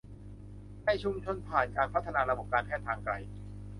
[0.85, 3.13] ในชุมชนผ่านการพัฒนาระบบการแพทย์ทางไกล